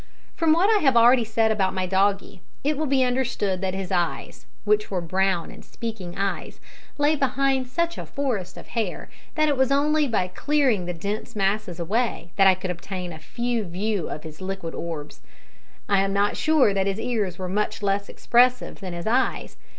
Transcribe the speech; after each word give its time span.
From 0.35 0.51
what 0.51 0.67
I 0.75 0.79
have 0.81 0.97
already 0.97 1.23
said 1.23 1.51
about 1.51 1.75
my 1.75 1.85
doggie, 1.85 2.41
it 2.63 2.75
will 2.75 2.87
be 2.87 3.03
understood 3.03 3.61
that 3.61 3.75
his 3.75 3.91
eyes 3.91 4.47
which 4.65 4.89
were 4.89 4.99
brown 4.99 5.51
and 5.51 5.63
speaking 5.63 6.15
eyes 6.17 6.59
lay 6.97 7.15
behind 7.15 7.67
such 7.67 7.99
a 7.99 8.07
forest 8.07 8.57
of 8.57 8.69
hair 8.69 9.11
that 9.35 9.47
it 9.47 9.55
was 9.55 9.71
only 9.71 10.07
by 10.07 10.27
clearing 10.27 10.85
the 10.87 10.93
dense 10.95 11.35
masses 11.35 11.79
away 11.79 12.31
that 12.35 12.47
I 12.47 12.55
could 12.55 12.71
obtain 12.71 13.13
a 13.13 13.19
full 13.19 13.61
view 13.65 14.09
of 14.09 14.23
his 14.23 14.41
liquid 14.41 14.73
orbs. 14.73 15.21
I 15.87 15.99
am 16.01 16.13
not 16.13 16.35
sure 16.35 16.73
that 16.73 16.87
his 16.87 16.99
ears 16.99 17.37
were 17.37 17.47
much 17.47 17.83
less 17.83 18.09
expressive 18.09 18.79
than 18.79 18.93
his 18.93 19.05
eyes. 19.05 19.55